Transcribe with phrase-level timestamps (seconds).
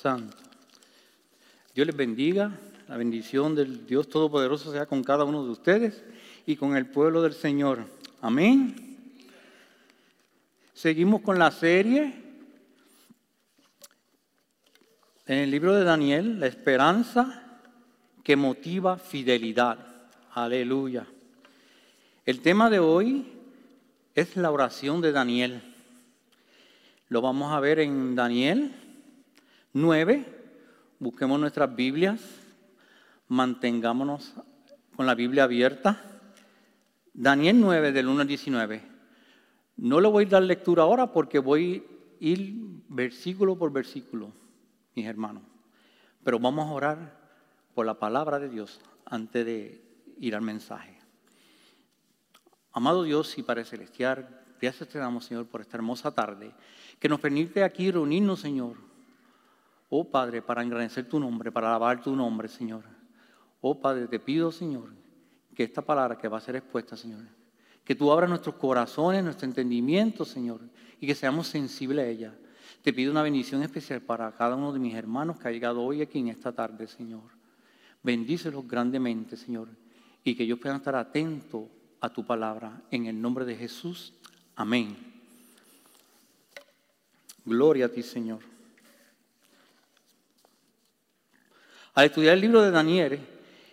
[0.00, 0.34] Santo.
[1.74, 2.58] Dios les bendiga.
[2.88, 6.02] La bendición del Dios Todopoderoso sea con cada uno de ustedes
[6.46, 7.84] y con el pueblo del Señor.
[8.22, 8.96] Amén.
[10.72, 12.14] Seguimos con la serie
[15.26, 17.60] en el libro de Daniel, la esperanza
[18.24, 19.78] que motiva fidelidad.
[20.32, 21.06] Aleluya.
[22.24, 23.26] El tema de hoy
[24.14, 25.62] es la oración de Daniel.
[27.10, 28.74] Lo vamos a ver en Daniel
[29.72, 30.24] 9.
[30.98, 32.20] Busquemos nuestras Biblias,
[33.28, 34.34] mantengámonos
[34.96, 36.02] con la Biblia abierta.
[37.14, 38.82] Daniel 9 del 1 al 19.
[39.76, 41.84] No le voy a dar lectura ahora porque voy
[42.20, 42.54] a ir
[42.88, 44.32] versículo por versículo,
[44.94, 45.42] mis hermanos.
[46.22, 47.20] Pero vamos a orar
[47.74, 49.82] por la palabra de Dios antes de
[50.18, 50.98] ir al mensaje.
[52.72, 54.28] Amado Dios y Padre Celestial,
[54.60, 56.52] gracias te damos, Señor, por esta hermosa tarde,
[56.98, 58.89] que nos permite aquí reunirnos, Señor.
[59.90, 62.84] Oh Padre, para engrandecer tu nombre, para alabar tu nombre, Señor.
[63.60, 64.94] Oh Padre, te pido, Señor,
[65.54, 67.24] que esta palabra que va a ser expuesta, Señor,
[67.84, 70.60] que tú abras nuestros corazones, nuestro entendimiento, Señor,
[71.00, 72.34] y que seamos sensibles a ella.
[72.82, 76.02] Te pido una bendición especial para cada uno de mis hermanos que ha llegado hoy
[76.02, 77.22] aquí en esta tarde, Señor.
[78.02, 79.68] Bendícelos grandemente, Señor,
[80.22, 81.64] y que ellos puedan estar atentos
[82.00, 82.80] a tu palabra.
[82.92, 84.14] En el nombre de Jesús.
[84.54, 84.96] Amén.
[87.44, 88.59] Gloria a ti, Señor.
[91.94, 93.20] Al estudiar el libro de Daniel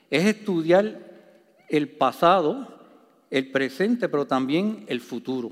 [0.10, 1.00] es estudiar
[1.70, 2.68] el pasado,
[3.30, 5.52] el presente, pero también el futuro.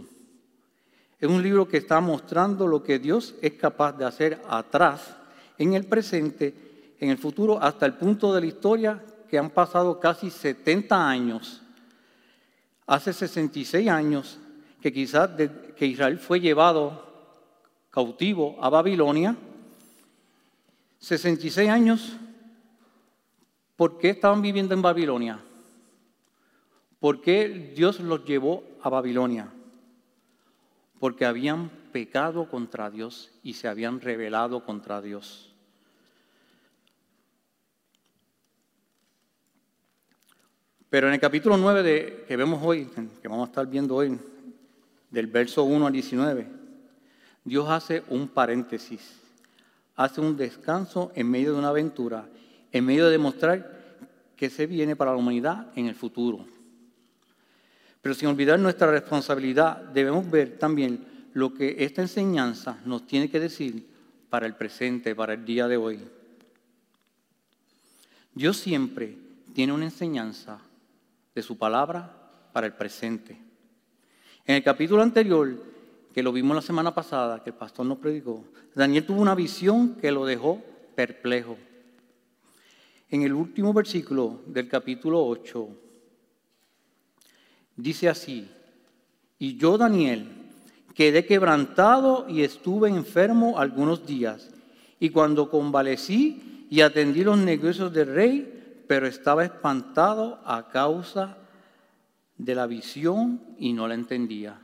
[1.19, 5.16] Es un libro que está mostrando lo que Dios es capaz de hacer atrás,
[5.58, 6.53] en el presente,
[6.99, 11.61] en el futuro, hasta el punto de la historia que han pasado casi 70 años.
[12.86, 14.38] Hace 66 años
[14.81, 15.31] que quizás
[15.75, 17.03] que Israel fue llevado
[17.89, 19.36] cautivo a Babilonia.
[20.99, 22.13] 66 años,
[23.76, 25.40] ¿por qué estaban viviendo en Babilonia?
[27.00, 29.52] ¿Por qué Dios los llevó a Babilonia?
[30.99, 35.54] Porque habían pecado contra Dios y se habían rebelado contra Dios.
[40.89, 42.89] Pero en el capítulo 9 de, que vemos hoy,
[43.22, 44.17] que vamos a estar viendo hoy,
[45.10, 46.48] del verso 1 al 19,
[47.44, 49.20] Dios hace un paréntesis,
[49.95, 52.28] hace un descanso en medio de una aventura,
[52.75, 54.03] en medio de demostrar
[54.36, 56.45] que se viene para la humanidad en el futuro.
[58.02, 63.39] Pero sin olvidar nuestra responsabilidad, debemos ver también lo que esta enseñanza nos tiene que
[63.39, 63.87] decir
[64.30, 66.02] para el presente, para el día de hoy.
[68.33, 69.15] Dios siempre
[69.53, 70.59] tiene una enseñanza
[71.33, 72.11] de su palabra
[72.52, 73.37] para el presente.
[74.45, 75.63] En el capítulo anterior,
[76.13, 78.43] que lo vimos la semana pasada, que el pastor nos predicó,
[78.75, 80.61] Daniel tuvo una visión que lo dejó
[80.93, 81.57] perplejo.
[83.10, 85.67] En el último versículo del capítulo 8,
[87.76, 88.49] dice así,
[89.38, 90.27] y yo, Daniel,
[90.93, 94.49] quedé quebrantado y estuve enfermo algunos días,
[94.99, 101.37] y cuando convalecí y atendí los negocios del rey, pero estaba espantado a causa
[102.37, 104.60] de la visión y no la entendía.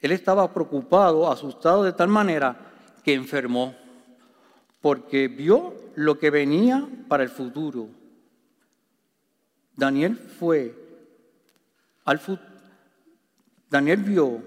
[0.00, 2.56] Él estaba preocupado, asustado de tal manera
[3.02, 3.74] que enfermó,
[4.86, 7.88] porque vio lo que venía para el futuro.
[9.74, 10.72] Daniel fue
[12.04, 12.20] al
[13.68, 14.40] Daniel vio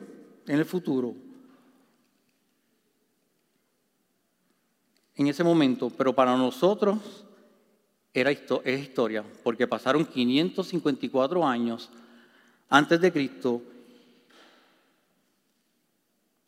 [0.47, 1.13] en el futuro
[5.17, 7.25] en ese momento, pero para nosotros
[8.13, 11.89] era, es historia, porque pasaron 554 años
[12.69, 13.61] antes de Cristo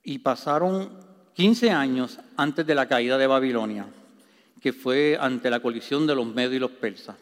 [0.01, 3.85] y pasaron 15 años antes de la caída de Babilonia,
[4.59, 7.15] que fue ante la colisión de los medios y los persas.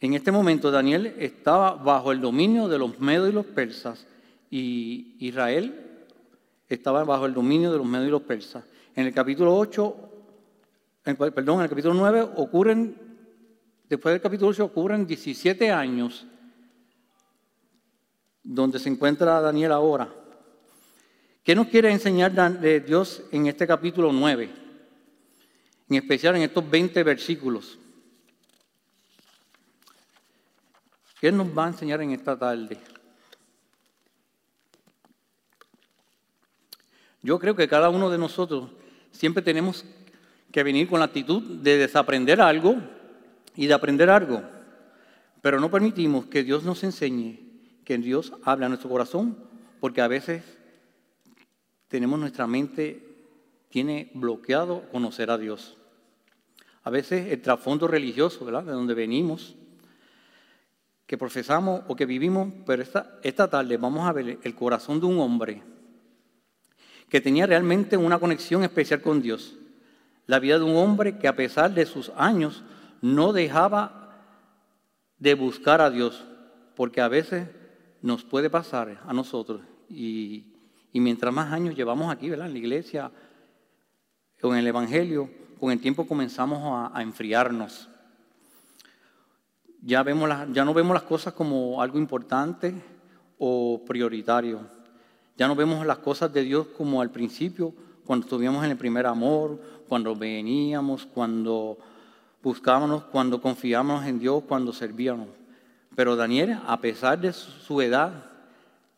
[0.00, 4.06] En este momento Daniel estaba bajo el dominio de los medios y los persas
[4.50, 6.04] y Israel
[6.68, 8.64] estaba bajo el dominio de los medios y los persas.
[8.94, 10.06] En el capítulo 8
[11.14, 12.96] perdón, en el capítulo 9 ocurren,
[13.88, 16.26] después del capítulo 8 ocurren 17 años
[18.42, 20.12] donde se encuentra Daniel ahora.
[21.46, 24.50] ¿Qué nos quiere enseñar de Dios en este capítulo 9?
[25.88, 27.78] En especial en estos 20 versículos.
[31.20, 32.76] ¿Qué nos va a enseñar en esta tarde?
[37.22, 38.72] Yo creo que cada uno de nosotros
[39.12, 39.84] siempre tenemos
[40.50, 42.74] que venir con la actitud de desaprender algo
[43.54, 44.42] y de aprender algo.
[45.42, 47.38] Pero no permitimos que Dios nos enseñe,
[47.84, 49.38] que Dios hable a nuestro corazón,
[49.78, 50.55] porque a veces
[51.88, 53.02] tenemos nuestra mente
[53.68, 55.76] tiene bloqueado conocer a Dios.
[56.82, 58.64] A veces el trasfondo religioso, ¿verdad?
[58.64, 59.56] De donde venimos,
[61.06, 65.06] que profesamos o que vivimos, pero esta, esta tarde vamos a ver el corazón de
[65.06, 65.62] un hombre
[67.08, 69.56] que tenía realmente una conexión especial con Dios.
[70.26, 72.64] La vida de un hombre que a pesar de sus años
[73.00, 74.06] no dejaba
[75.18, 76.24] de buscar a Dios,
[76.74, 77.48] porque a veces
[78.02, 80.55] nos puede pasar a nosotros y,
[81.00, 82.46] mientras más años llevamos aquí, ¿verdad?
[82.46, 83.10] En la iglesia
[84.42, 85.28] o en el Evangelio,
[85.58, 87.88] con el tiempo comenzamos a, enfriarnos.
[89.82, 92.74] Ya, vemos ya no vemos las cosas como algo importante
[93.38, 94.60] o prioritario.
[95.36, 99.06] Ya no vemos las cosas de Dios como al principio, cuando estuvimos en el primer
[99.06, 101.78] amor, cuando veníamos, cuando
[102.42, 105.28] buscábamos, cuando confiábamos en Dios, cuando servíamos.
[105.94, 108.35] Pero Daniel, a pesar de su edad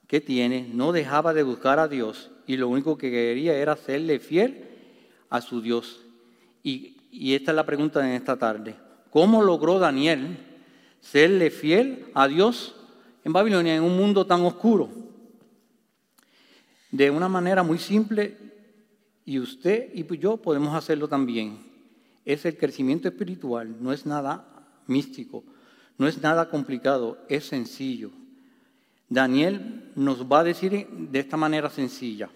[0.09, 4.19] que tiene, no dejaba de buscar a Dios y lo único que quería era serle
[4.19, 4.65] fiel
[5.31, 6.01] a su Dios.
[6.65, 6.97] Y,
[7.35, 8.75] esta es la pregunta de esta tarde.
[9.11, 10.37] ¿Cómo logró Daniel
[11.01, 12.75] serle fiel a Dios
[13.25, 14.91] en Babilonia, en un mundo tan oscuro?
[16.91, 18.37] De una manera muy simple,
[19.25, 21.59] y usted y yo podemos hacerlo también.
[22.25, 24.45] Es el crecimiento espiritual, no es nada
[24.87, 25.45] místico
[25.99, 28.11] no es nada complicado, es sencillo.
[29.09, 32.29] Daniel nos va a decir de esta manera sencilla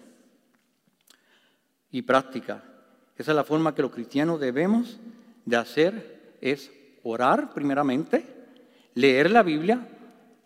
[1.91, 2.63] y práctica.
[3.17, 4.99] Esa es la forma que los cristianos debemos
[5.45, 6.71] de hacer, es
[7.03, 8.25] orar primeramente,
[8.95, 9.87] leer la Biblia,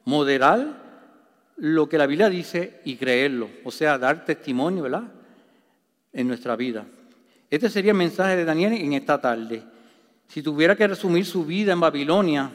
[0.05, 0.85] moderar
[1.55, 5.03] lo que la Biblia dice y creerlo, o sea, dar testimonio, ¿verdad?
[6.13, 6.85] En nuestra vida.
[7.49, 9.63] Este sería el mensaje de Daniel en esta tarde.
[10.27, 12.51] Si tuviera que resumir su vida en Babilonia,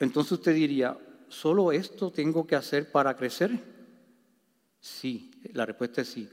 [0.00, 0.96] entonces usted diría,
[1.28, 3.50] ¿solo esto tengo que hacer para crecer?
[4.80, 6.28] Sí, la respuesta es sí.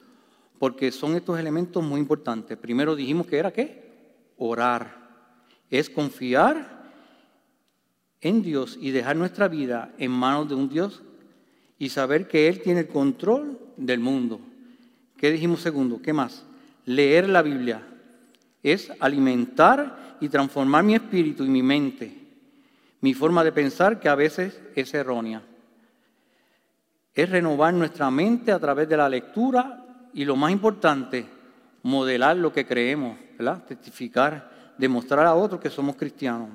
[0.58, 2.58] Porque son estos elementos muy importantes.
[2.58, 4.32] Primero dijimos que era qué?
[4.38, 5.06] Orar.
[5.70, 6.92] Es confiar
[8.22, 11.04] en Dios y dejar nuestra vida en manos de un Dios
[11.78, 14.40] y saber que Él tiene el control del mundo.
[15.18, 16.02] ¿Qué dijimos segundo?
[16.02, 16.46] ¿Qué más?
[16.86, 17.86] Leer la Biblia
[18.64, 22.27] es alimentar y transformar mi espíritu y mi mente
[23.02, 25.42] mi forma de pensar que a veces es errónea.
[27.14, 31.26] Es renovar nuestra mente a través de la lectura y lo más importante,
[31.84, 33.18] modelar lo que creemos,
[33.68, 36.50] testificar, demostrar a otros que somos cristianos.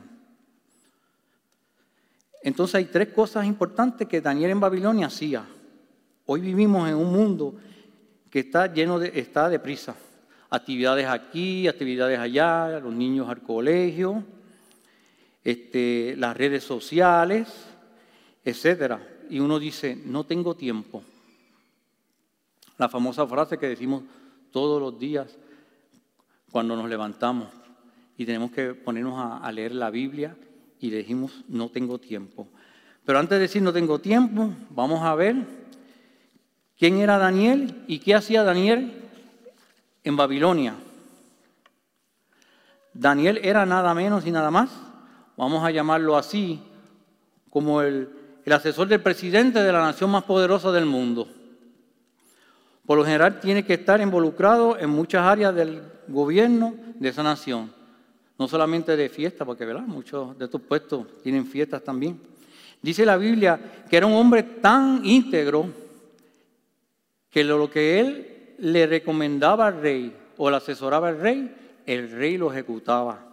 [2.43, 5.45] Entonces hay tres cosas importantes que Daniel en Babilonia hacía.
[6.27, 7.55] Hoy vivimos en un mundo
[8.31, 9.49] que está lleno de, está.
[10.51, 14.25] Actividades aquí, actividades allá, los niños al colegio,
[15.45, 17.49] este, las redes sociales,
[18.45, 19.07] etcétera.
[19.29, 21.03] Y uno dice, no tengo tiempo.
[22.79, 24.03] La famosa frase que decimos
[24.51, 25.37] todos los días
[26.51, 27.49] cuando nos levantamos
[28.17, 30.37] y tenemos que ponernos a, leer la Biblia
[30.81, 32.49] y le decimos, no tengo tiempo.
[33.05, 35.37] Pero antes de decir no tengo tiempo, vamos a ver
[36.79, 38.93] quién era Daniel y qué hacía Daniel
[40.05, 40.75] en Babilonia.
[42.93, 44.71] Daniel era nada menos y nada más
[45.43, 46.61] vamos a llamarlo así,
[47.51, 48.09] como el,
[48.47, 51.27] asesor del presidente de la nación más poderosa del mundo.
[52.87, 57.73] Por lo general tiene que estar involucrado en muchas áreas del gobierno de esa nación.
[58.39, 59.83] No solamente de fiesta, porque ¿verdad?
[59.83, 62.21] muchos de estos puestos tienen fiestas también.
[62.81, 63.59] Dice la Biblia
[63.91, 65.67] que era un hombre tan íntegro
[67.31, 71.53] que lo que él le recomendaba al rey o le asesoraba al rey,
[71.85, 73.32] el rey lo ejecutaba.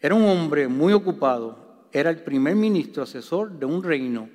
[0.00, 4.28] Era un hombre muy ocupado, era el primer ministro asesor de un reino,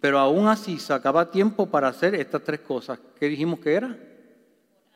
[0.00, 2.98] pero aún así sacaba tiempo para hacer estas tres cosas.
[3.18, 3.98] ¿Qué dijimos que era?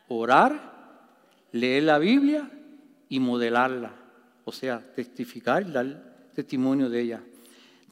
[0.07, 0.75] Orar,
[1.51, 2.49] leer la Biblia
[3.09, 3.93] y modelarla,
[4.43, 7.23] o sea, testificar, dar testimonio de ella.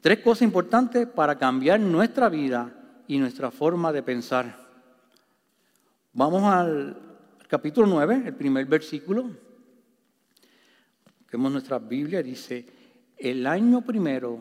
[0.00, 2.72] Tres cosas importantes para cambiar nuestra vida
[3.08, 4.56] y nuestra forma de pensar.
[6.12, 6.96] Vamos al
[7.48, 9.30] capítulo 9, el primer versículo.
[11.34, 12.64] Vemos nuestra Biblia, dice,
[13.18, 14.38] el año primero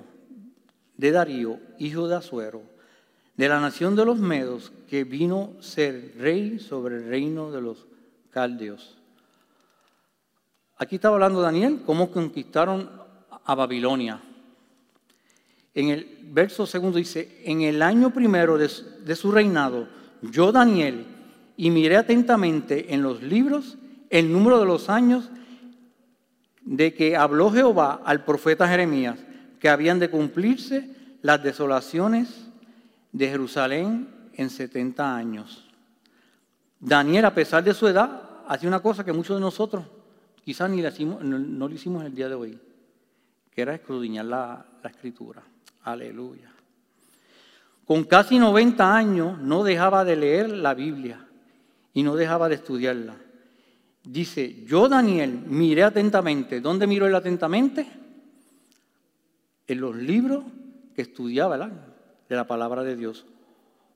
[0.96, 2.62] de Darío, hijo de Azuero,
[3.36, 7.88] de la nación de los Medos, que vino ser rey sobre el reino de los
[8.30, 8.96] caldeos.
[10.78, 12.88] Aquí estaba hablando Daniel, cómo conquistaron
[13.44, 14.22] a Babilonia.
[15.74, 18.70] En el verso segundo dice, en el año primero de,
[19.04, 19.88] de su reinado,
[20.22, 21.08] yo Daniel,
[21.58, 23.80] y miré atentamente en los libros
[24.12, 25.32] el número de los años
[26.66, 29.20] de que habló Jehová al profeta Jeremías
[29.60, 30.90] que habían de cumplirse
[31.22, 32.48] las desolaciones
[33.12, 35.70] de Jerusalén en 70 años.
[36.80, 39.86] Daniel, a pesar de su edad, hacía una cosa que muchos de nosotros
[40.44, 42.60] quizás ni hicimos, no, lo hicimos el día de hoy,
[43.52, 45.42] que era escudriñar la, la escritura.
[45.84, 46.52] Aleluya.
[47.86, 51.26] Con casi 90 años no dejaba de leer la Biblia
[51.94, 53.16] y no dejaba de estudiarla.
[54.04, 56.60] Dice, yo Daniel miré atentamente.
[56.60, 57.88] ¿Dónde miró él atentamente?
[59.66, 60.44] En los libros
[60.96, 61.58] que estudiaba
[62.28, 63.26] de la palabra de Dios.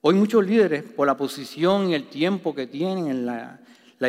[0.01, 3.59] Hoy muchos líderes, por la posición y el tiempo que tienen en la,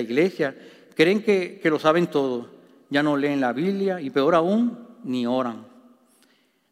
[0.01, 0.55] iglesia,
[0.95, 2.51] creen que, que lo saben todo.
[2.91, 5.67] Ya no leen la Biblia y peor aún, ni oran.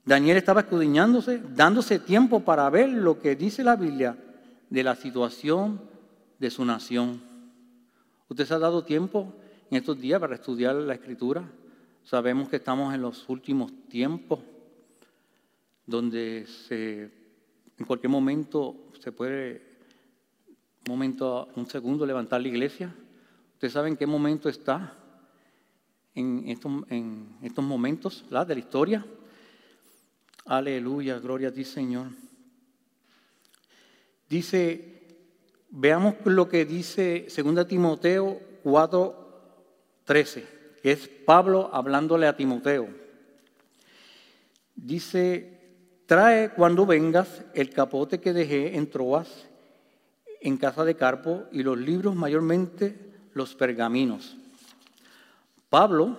[0.04, 4.16] Daniel estaba escudriñándose, dándose tiempo para ver lo que dice la Biblia
[4.70, 5.80] de la situación
[6.38, 7.25] de su nación.
[8.28, 9.32] ¿Usted se ha dado tiempo
[9.70, 11.48] en estos días para estudiar la escritura?
[12.02, 14.40] Sabemos que estamos en los últimos tiempos
[15.86, 19.62] donde en cualquier momento se puede,
[20.86, 22.92] un momento, un segundo, levantar la iglesia.
[23.54, 24.92] ¿Usted sabe en qué momento está
[26.16, 29.06] en estos, en estos momentos de la historia?
[30.46, 32.08] Aleluya, gloria a ti Señor.
[34.28, 34.95] Dice
[35.78, 40.44] Veamos lo que dice 2 Timoteo 4:13,
[40.82, 42.88] que es Pablo hablándole a Timoteo.
[44.74, 45.60] Dice,
[46.06, 49.28] trae cuando vengas el capote que dejé en Troas,
[50.40, 52.96] en casa de Carpo, y los libros mayormente
[53.34, 54.34] los pergaminos.
[55.68, 56.16] Pablo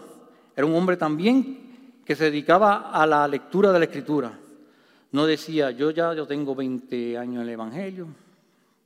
[0.55, 4.37] era un hombre también que se dedicaba a la lectura de la escritura.
[5.11, 8.07] No decía, yo ya yo tengo 20 años en el Evangelio,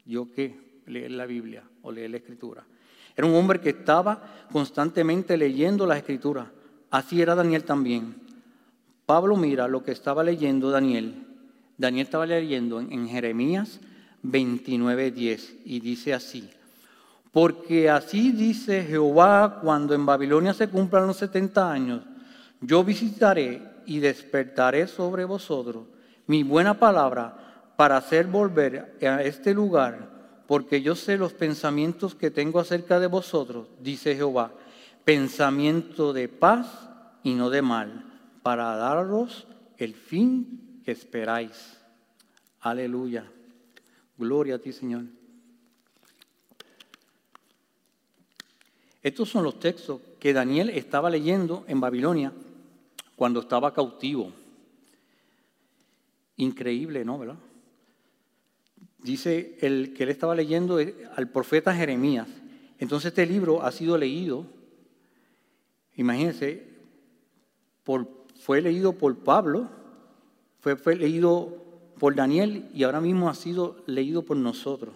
[0.06, 0.82] ¿Yo qué?
[0.88, 2.64] Leer la Biblia o leer la Escritura.
[3.16, 6.52] Era un hombre que estaba constantemente leyendo la Escritura.
[6.90, 8.16] Así era Daniel también.
[9.06, 11.16] Pablo mira lo que estaba leyendo Daniel.
[11.78, 13.80] Daniel estaba leyendo en, Jeremías
[14.24, 16.50] 29:10 y dice así.
[17.32, 22.02] Porque así dice Jehová cuando en Babilonia se cumplan los 70 años,
[22.60, 25.86] yo visitaré y despertaré sobre vosotros
[26.28, 27.41] mi buena palabra
[27.82, 33.08] para hacer volver a este lugar, porque yo sé los pensamientos que tengo acerca de
[33.08, 34.54] vosotros, dice Jehová,
[35.04, 36.68] pensamiento de paz
[37.24, 38.06] y no de mal,
[38.44, 39.48] para daros
[39.78, 41.80] el fin que esperáis.
[42.60, 43.26] Aleluya.
[44.16, 45.06] Gloria a ti, Señor.
[49.02, 52.32] Estos son los textos que Daniel estaba leyendo en Babilonia
[53.16, 54.32] cuando estaba cautivo.
[56.38, 57.18] Increíble, ¿no?
[57.18, 57.38] ¿Verdad?
[59.04, 60.78] Dice el que él estaba leyendo
[61.16, 62.28] al profeta Jeremías.
[62.78, 64.46] Entonces este libro ha sido leído,
[65.96, 66.68] imagínense,
[68.40, 69.70] fue leído por Pablo,
[70.60, 71.64] fue, fue leído
[72.00, 74.96] por Daniel y ahora mismo ha sido leído por nosotros.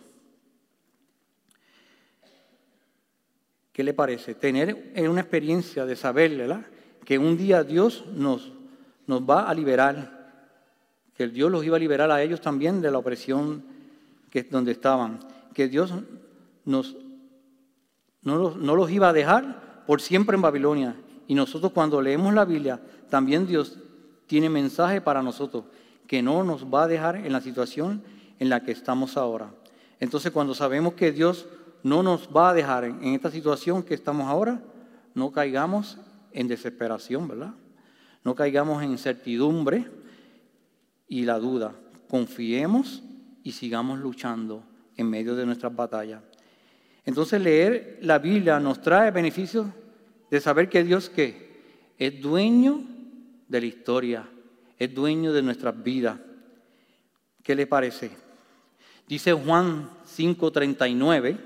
[3.75, 4.33] ¿Qué le parece?
[4.35, 6.65] Tener una experiencia de saber.
[7.03, 8.53] Que un día Dios nos,
[9.05, 10.31] nos va a liberar,
[11.13, 13.74] que Dios los iba a liberar a ellos también de la opresión
[14.35, 15.19] que donde estaban,
[15.53, 15.93] que Dios
[16.65, 16.97] nos,
[18.21, 20.97] no, los, no los iba a dejar por siempre en Babilonia.
[21.25, 23.79] Y nosotros cuando leemos la Biblia, también Dios
[24.27, 25.63] tiene mensaje para nosotros,
[26.05, 28.03] que no nos va a dejar en la situación
[28.37, 29.53] en la que estamos ahora.
[30.01, 31.45] Entonces cuando sabemos que Dios
[31.81, 34.61] no nos va a dejar en esta situación que estamos ahora,
[35.13, 35.97] no caigamos
[36.33, 37.53] en desesperación, ¿verdad?
[38.25, 39.89] No caigamos en incertidumbre
[41.07, 41.73] y la duda.
[42.09, 43.01] Confiemos
[43.45, 44.63] y sigamos luchando
[44.97, 46.19] en medio de nuestras batallas.
[47.05, 49.67] Entonces leer la Biblia nos trae beneficios
[50.31, 51.93] de saber que Dios ¿qué?
[51.97, 52.83] es dueño
[53.47, 54.27] de la historia,
[54.79, 56.19] es dueño de nuestras vidas.
[57.43, 58.09] ¿Qué le parece?
[59.07, 61.37] Dice Juan 5:39,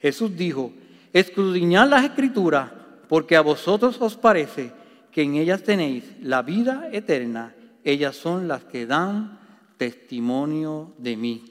[0.00, 0.72] Jesús dijo,
[1.12, 2.70] escudriñad las escrituras
[3.08, 4.70] porque a vosotros os parece
[5.10, 7.52] que en ellas tenéis la vida eterna,
[7.82, 9.39] ellas son las que dan
[9.80, 11.42] testimonio de mí.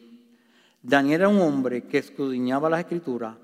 [0.84, 3.36] Daniel era un hombre que escudriñaba la escritura.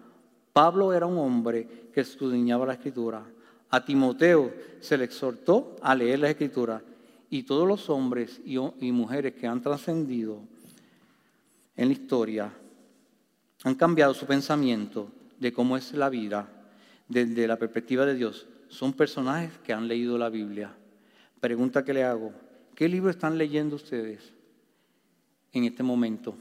[0.53, 3.25] Pablo era un hombre que escudriñaba la escritura.
[3.71, 6.83] A Timoteo se le exhortó a leer la escritura.
[7.31, 10.41] Y todos los hombres y, y mujeres que han trascendido
[11.75, 12.53] en la historia
[13.63, 16.47] han cambiado su pensamiento de cómo es la vida
[17.09, 18.45] desde la perspectiva de Dios.
[18.67, 20.75] Son personajes que han leído la Biblia.
[21.39, 22.33] Pregunta que le hago,
[22.75, 24.34] ¿qué libro están leyendo ustedes?
[25.55, 26.35] En este momento?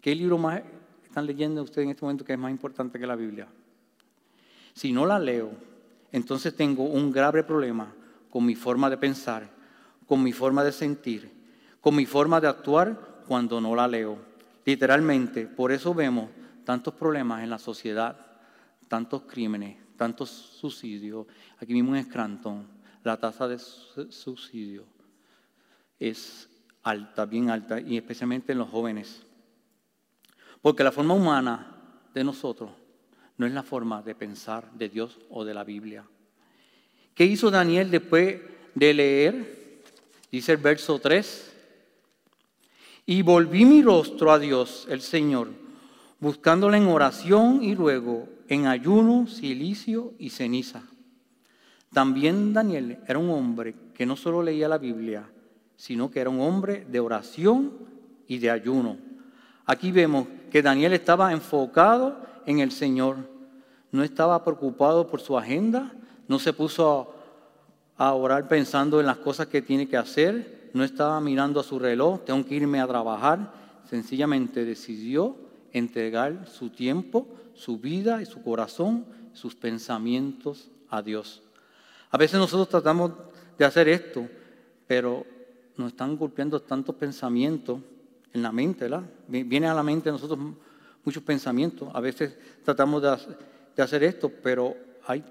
[0.00, 0.60] ¿Qué libro más
[1.04, 3.46] están leyendo ustedes en este momento que es más importante que la Biblia?
[4.74, 5.52] Si no la leo,
[6.10, 7.94] entonces tengo un grave problema
[8.28, 9.48] con mi forma de pensar,
[10.06, 11.30] con mi forma de sentir,
[11.80, 14.18] con mi forma de actuar cuando no la leo.
[14.64, 16.28] Literalmente, por eso vemos
[16.64, 18.16] tantos problemas en la sociedad,
[18.88, 21.26] tantos crímenes, tantos suicidios.
[21.60, 22.66] Aquí mismo en Scranton,
[23.04, 24.84] la tasa de suicidio
[26.00, 26.48] es
[26.82, 29.22] alta, bien alta, y especialmente en los jóvenes.
[30.60, 31.76] Porque la forma humana
[32.14, 32.70] de nosotros
[33.36, 36.04] no es la forma de pensar de Dios o de la Biblia.
[37.14, 38.40] ¿Qué hizo Daniel después
[38.74, 39.82] de leer?
[40.30, 41.52] Dice el verso 3.
[43.06, 45.48] Y volví mi rostro a Dios, el Señor,
[46.20, 50.84] buscándole en oración y ruego, en ayuno, silicio y ceniza.
[51.92, 55.28] También Daniel era un hombre que no solo leía la Biblia,
[55.76, 57.72] sino que era un hombre de oración
[58.26, 58.96] y de ayuno.
[59.66, 63.16] Aquí vemos que Daniel estaba enfocado en el Señor,
[63.90, 65.92] no estaba preocupado por su agenda,
[66.28, 67.14] no se puso
[67.96, 71.78] a orar pensando en las cosas que tiene que hacer, no estaba mirando a su
[71.78, 73.52] reloj, tengo que irme a trabajar,
[73.88, 75.36] sencillamente decidió
[75.72, 81.42] entregar su tiempo, su vida y su corazón, sus pensamientos a Dios.
[82.10, 83.12] A veces nosotros tratamos
[83.58, 84.26] de hacer esto,
[84.86, 85.24] pero
[85.76, 87.80] nos están golpeando tantos pensamientos
[88.32, 89.04] en la mente, ¿verdad?
[89.28, 90.38] Viene a la mente a nosotros
[91.04, 91.88] muchos pensamientos.
[91.92, 94.76] A veces tratamos de hacer esto, pero
[95.06, 95.24] hay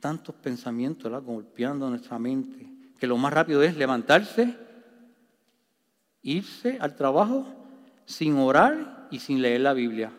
[0.00, 1.22] tantos pensamientos ¿verdad?
[1.24, 2.66] golpeando nuestra mente,
[2.98, 4.56] que lo más rápido es levantarse,
[6.22, 7.46] irse al trabajo
[8.04, 10.12] sin orar y sin leer la Biblia.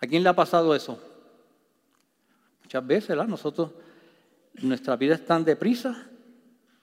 [0.00, 0.98] ¿A quién le ha pasado eso?
[2.62, 3.26] Muchas veces, ¿verdad?
[3.26, 3.70] Nosotros,
[4.62, 6.06] nuestra vida es tan deprisa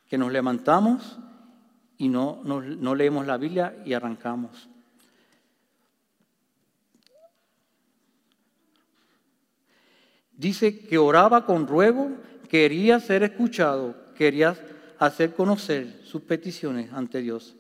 [0.07, 1.19] que nos levantamos
[2.01, 4.67] y no, no leemos la Biblia y arrancamos.
[10.31, 12.09] Dice que oraba con ruego,
[12.49, 14.57] quería ser escuchado, quería
[14.97, 17.55] hacer conocer sus peticiones ante Dios.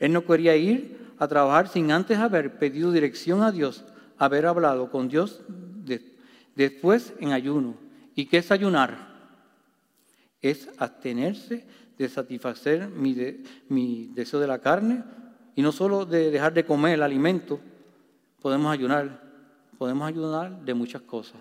[0.00, 3.84] Él no quería ir a trabajar sin antes haber pedido dirección a Dios,
[4.18, 5.42] haber hablado con Dios
[6.56, 7.76] después en ayuno.
[8.16, 9.14] ¿Y qué es ayunar?
[10.42, 11.64] Es abstenerse
[11.98, 13.16] de satisfacer mi,
[13.68, 15.04] mi deseo de la carne
[15.54, 17.60] y no solo de dejar de comer el alimento,
[18.40, 19.22] podemos ayunar,
[19.78, 21.40] podemos ayunar de muchas cosas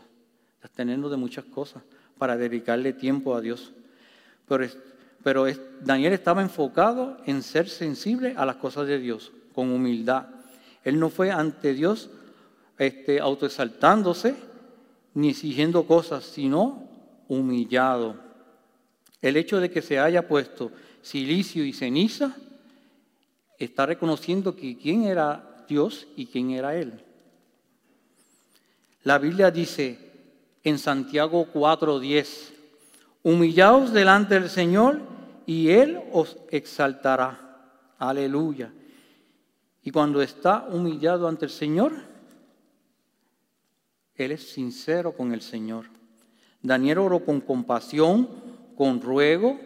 [0.64, 1.84] abstenernos de muchas cosas
[2.18, 3.74] para dedicarle tiempo a Dios.
[4.48, 4.66] Pero,
[5.24, 5.46] pero
[5.82, 10.28] Daniel estaba enfocado en ser sensible a las cosas de Dios, con humildad.
[10.84, 12.10] Él no fue ante Dios
[12.78, 14.36] este, autoexaltándose
[15.14, 16.90] ni exigiendo cosas, sino
[17.28, 18.16] humillado.
[19.24, 20.70] El hecho de que se haya puesto
[21.02, 22.36] silicio y ceniza
[23.58, 27.02] está reconociendo que quién era Dios y quién era Él.
[29.04, 29.98] La Biblia dice,
[30.62, 32.52] en Santiago 4:10.
[33.24, 35.00] Humillaos delante del Señor
[35.46, 37.72] y Él os exaltará.
[38.00, 38.74] Aleluya.
[39.84, 41.94] Y cuando está humillado ante el Señor,
[44.16, 45.86] Él es sincero con el Señor.
[46.62, 49.60] Daniel oró con compasión, con ruego,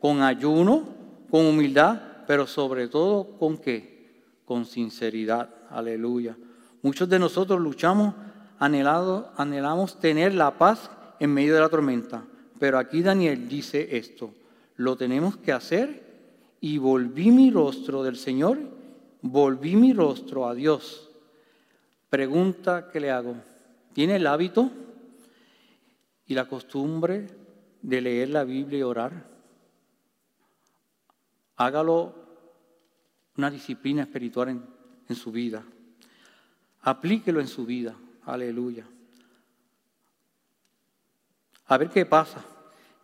[0.00, 0.84] con ayuno,
[1.30, 4.22] con humildad, pero sobre todo con qué?
[4.44, 5.48] Con sinceridad.
[5.70, 6.36] Aleluya.
[6.82, 8.14] Muchos de nosotros luchamos
[8.58, 12.24] anhelado, anhelamos tener la paz en medio de la tormenta.
[12.58, 14.32] Pero aquí Daniel dice esto,
[14.76, 16.04] lo tenemos que hacer
[16.60, 18.58] y volví mi rostro del Señor,
[19.22, 21.10] volví mi rostro a Dios.
[22.08, 23.34] Pregunta que le hago,
[23.92, 24.70] ¿tiene el hábito
[26.26, 27.26] y la costumbre
[27.84, 29.28] de leer la Biblia y orar?
[31.56, 32.14] Hágalo
[33.36, 34.66] una disciplina espiritual en,
[35.08, 35.62] en su vida.
[36.80, 37.94] Aplíquelo en su vida.
[38.24, 38.86] Aleluya.
[41.66, 42.42] A ver qué pasa.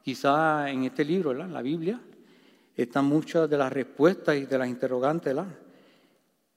[0.02, 2.00] Quizá en este libro, en la Biblia,
[2.74, 5.36] están muchas de las respuestas y de las interrogantes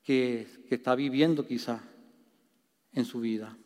[0.02, 1.82] que, que está viviendo quizá
[2.94, 3.58] en su vida.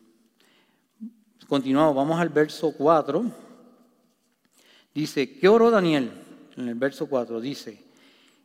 [1.46, 3.47] Continuamos, vamos al verso 4.
[4.98, 6.10] Dice, ¿qué oró Daniel?
[6.56, 7.80] En el verso 4 dice,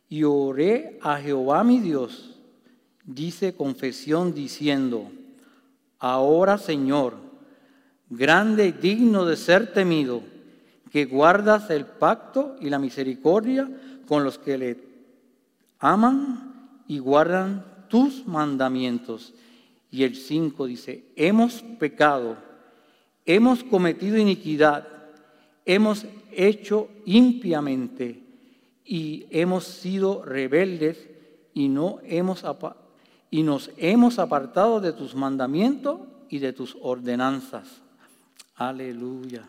[0.08, 2.36] y oré a Jehová mi Dios,
[3.04, 5.10] dice confesión diciendo,
[5.98, 7.16] Ahora, Señor,
[8.08, 10.22] grande y digno de ser temido,
[10.92, 13.68] que guardas el pacto y la misericordia
[14.06, 14.78] con los que le
[15.80, 19.34] aman y guardan tus mandamientos.
[19.90, 22.36] Y el 5 dice, hemos pecado,
[23.26, 24.86] hemos cometido iniquidad,
[25.64, 28.22] hemos hecho impiamente
[28.84, 31.08] y hemos sido rebeldes
[31.52, 32.44] y no hemos
[33.30, 37.82] y nos hemos apartado de tus mandamientos y de tus ordenanzas.
[38.56, 39.48] Aleluya.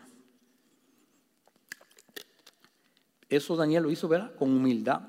[3.28, 4.32] Eso Daniel lo hizo, ¿verdad?
[4.36, 5.00] Con humildad.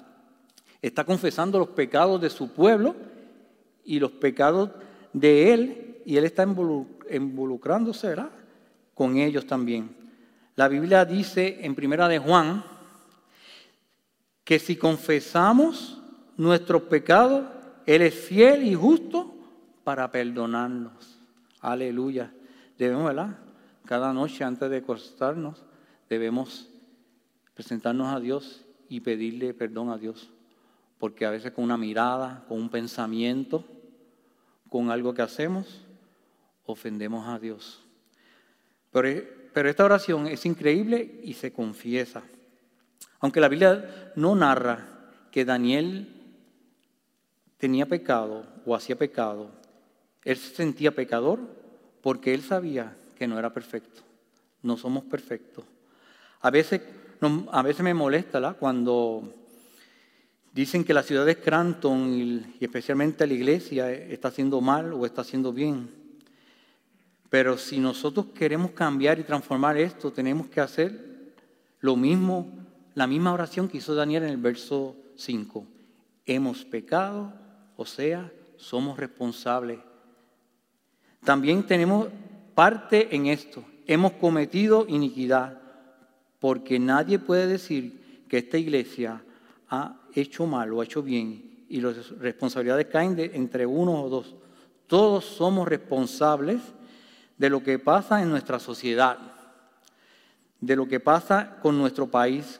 [0.82, 2.96] Está confesando los pecados de su pueblo
[3.84, 4.72] y los pecados
[5.14, 8.16] de él y Él está involucrándose
[8.94, 9.94] con ellos también.
[10.58, 12.64] La Biblia dice en Primera de Juan
[14.44, 16.02] que si confesamos
[16.36, 17.46] nuestros pecados,
[17.86, 19.36] Él es fiel y justo
[19.84, 21.20] para perdonarnos.
[21.60, 22.34] Aleluya.
[22.76, 23.38] Debemos, ¿verdad?
[23.86, 25.64] Cada noche antes de acostarnos,
[26.10, 26.68] debemos
[27.54, 30.28] presentarnos a Dios y pedirle perdón a Dios.
[30.98, 33.64] Porque a veces con una mirada, con un pensamiento,
[34.70, 35.86] con algo que hacemos,
[36.66, 37.84] ofendemos a Dios.
[38.92, 42.22] Pero, pero esta oración es increíble y se confiesa.
[43.22, 44.88] Aunque la Biblia no narra
[45.32, 46.14] que Daniel
[47.58, 49.50] tenía pecado o hacía pecado,
[50.24, 51.40] él se sentía pecador
[52.04, 54.04] porque él sabía que no era perfecto.
[54.62, 55.66] No somos perfectos.
[56.42, 56.80] A veces,
[57.52, 59.34] a veces me molesta cuando
[60.54, 65.22] dicen que la ciudad de Scranton y, especialmente la iglesia está haciendo mal o está
[65.22, 66.07] haciendo bien.
[67.30, 71.34] Pero si nosotros queremos cambiar y transformar esto, tenemos que hacer
[71.80, 72.48] lo mismo,
[72.96, 75.66] la misma oración que hizo Daniel en el verso 5.
[76.26, 77.34] Hemos pecado,
[77.76, 79.80] o sea, somos responsables.
[81.24, 82.08] También tenemos
[82.56, 83.64] parte en esto.
[83.86, 85.62] Hemos cometido iniquidad,
[86.40, 89.24] porque nadie puede decir que esta iglesia
[89.70, 94.36] ha hecho mal o ha hecho bien y las responsabilidades caen entre uno o dos.
[94.88, 96.62] Todos somos responsables
[97.38, 99.18] de lo que pasa en nuestra sociedad,
[100.60, 102.60] de lo que pasa con nuestro país,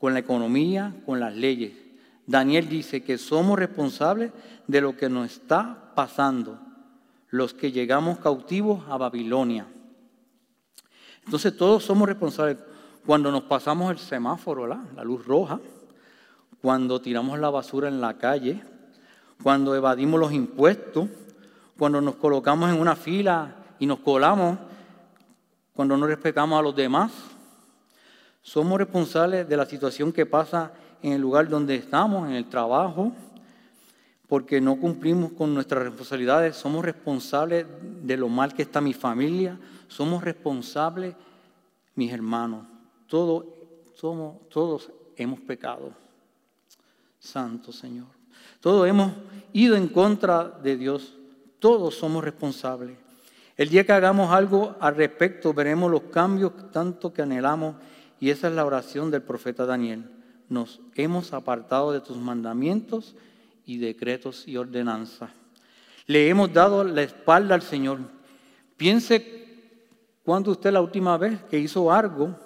[0.00, 1.72] con la economía, con las leyes.
[2.26, 4.32] Daniel dice que somos responsables
[4.66, 6.58] de lo que nos está pasando,
[7.30, 9.66] los que llegamos cautivos a Babilonia.
[11.24, 12.58] Entonces todos somos responsables
[13.04, 15.60] cuando nos pasamos el semáforo, la luz roja,
[16.60, 18.62] cuando tiramos la basura en la calle,
[19.42, 21.08] cuando evadimos los impuestos,
[21.78, 24.58] cuando nos colocamos en una fila y nos colamos,
[25.76, 27.12] cuando no respetamos a los demás.
[28.42, 33.12] Somos responsables de la situación que pasa en el lugar donde estamos, en el trabajo,
[34.26, 36.56] porque no cumplimos con nuestras responsabilidades.
[36.56, 37.66] Somos responsables
[38.02, 39.58] de lo mal que está mi familia.
[39.86, 41.14] Somos responsables,
[41.94, 42.66] mis hermanos.
[43.06, 43.44] Todos,
[43.94, 45.92] somos, todos hemos pecado.
[47.18, 48.06] Santo Señor.
[48.60, 49.12] Todos hemos
[49.52, 51.14] ido en contra de Dios.
[51.58, 53.05] Todos somos responsables.
[53.56, 57.76] El día que hagamos algo al respecto, veremos los cambios tanto que anhelamos.
[58.20, 60.04] Y esa es la oración del profeta Daniel.
[60.48, 63.16] Nos hemos apartado de tus mandamientos
[63.64, 65.30] y decretos y ordenanzas.
[66.06, 67.98] Le hemos dado la espalda al Señor.
[68.76, 69.36] Piense
[70.22, 72.38] cuando usted la última vez que hizo algo,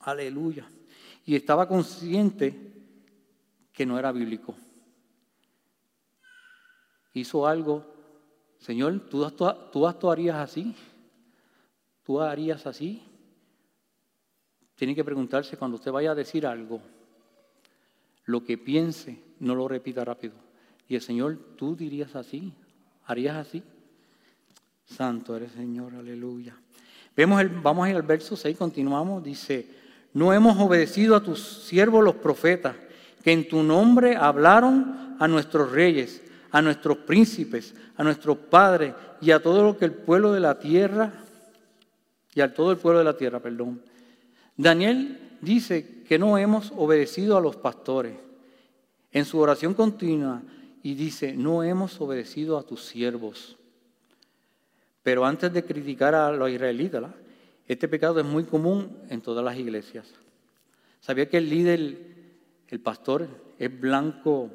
[0.00, 0.66] aleluya,
[1.26, 2.72] y estaba consciente
[3.72, 4.54] que no era bíblico.
[7.12, 7.93] Hizo algo,
[8.64, 9.30] Señor, ¿tú,
[9.70, 10.74] tú actuarías así?
[12.02, 13.02] ¿Tú harías así?
[14.74, 16.80] Tiene que preguntarse cuando usted vaya a decir algo,
[18.24, 20.32] lo que piense, no lo repita rápido.
[20.88, 22.54] Y el Señor, ¿tú dirías así?
[23.04, 23.62] ¿Harías así?
[24.86, 26.56] Santo eres Señor, aleluya.
[27.14, 29.68] Vemos el, vamos al verso 6, continuamos, dice,
[30.14, 32.76] no hemos obedecido a tus siervos los profetas
[33.22, 36.22] que en tu nombre hablaron a nuestros reyes,
[36.54, 40.56] a nuestros príncipes, a nuestros padres y a todo lo que el pueblo de la
[40.56, 41.12] tierra,
[42.32, 43.82] y a todo el pueblo de la tierra, perdón.
[44.56, 48.14] Daniel dice que no hemos obedecido a los pastores
[49.10, 50.42] en su oración continua
[50.84, 53.56] y dice, no hemos obedecido a tus siervos.
[55.02, 57.10] Pero antes de criticar a los israelitas,
[57.66, 60.06] este pecado es muy común en todas las iglesias.
[61.00, 61.98] ¿Sabía que el líder
[62.68, 63.26] el pastor
[63.58, 64.50] es blanco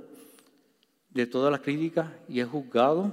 [1.10, 3.12] de todas las críticas y es juzgado,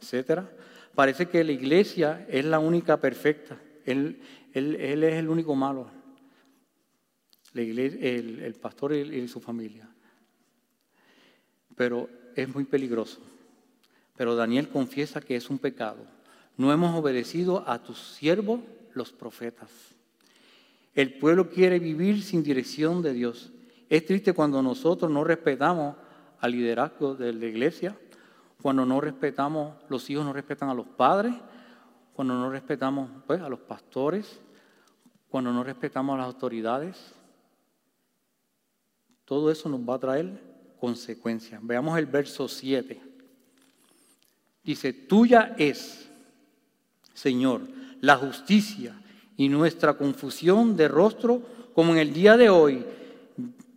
[0.00, 0.50] etcétera.
[0.94, 3.60] Parece que la iglesia es la única perfecta.
[3.84, 4.20] Él,
[4.52, 5.90] es el único malo.
[7.54, 9.88] el, pastor y su familia.
[11.74, 13.20] Pero es muy peligroso.
[14.16, 16.06] Pero Daniel confiesa que es un pecado.
[16.56, 18.60] No hemos obedecido a tus siervos,
[18.94, 19.70] los profetas.
[20.94, 23.52] El pueblo quiere vivir sin dirección de Dios.
[23.90, 25.96] Es triste cuando nosotros no respetamos
[26.40, 27.96] al liderazgo de la iglesia,
[28.62, 31.34] cuando no respetamos, los hijos no respetan a los padres,
[32.14, 34.40] cuando no respetamos pues, a los pastores,
[35.28, 37.14] cuando no respetamos a las autoridades.
[39.24, 40.40] Todo eso nos va a traer
[40.80, 41.60] consecuencias.
[41.62, 43.00] Veamos el verso 7.
[44.64, 46.10] Dice, tuya es,
[47.12, 47.62] Señor,
[48.00, 49.00] la justicia
[49.36, 51.42] y nuestra confusión de rostro
[51.74, 52.84] como en el día de hoy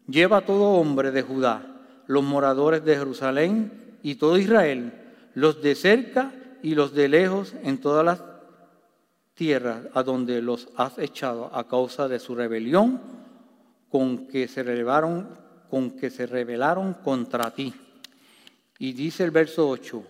[0.10, 1.62] Lleva todo hombre de Judá,
[2.10, 4.93] los moradores de Jerusalén y todo Israel,
[5.36, 8.24] los de cerca y los de lejos en todas las
[9.36, 13.00] tierras a donde los has echado a causa de su rebelión
[13.91, 15.38] con que se rebelaron,
[15.69, 17.76] con que se rebelaron contra ti.
[18.80, 20.04] Y dice el verso 8,